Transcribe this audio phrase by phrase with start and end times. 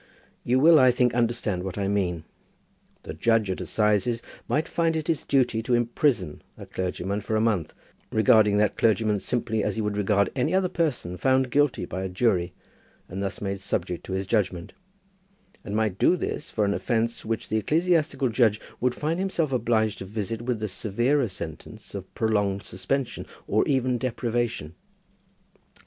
[0.43, 2.23] You will, I think, understand what I mean.
[3.03, 7.39] The judge at assizes might find it his duty to imprison a clergyman for a
[7.39, 7.75] month,
[8.11, 12.09] regarding that clergyman simply as he would regard any other person found guilty by a
[12.09, 12.51] jury
[13.07, 14.73] and thus made subject to his judgment,
[15.63, 19.99] and might do this for an offence which the ecclesiastical judge would find himself obliged
[19.99, 24.73] to visit with the severer sentence of prolonged suspension, or even with deprivation.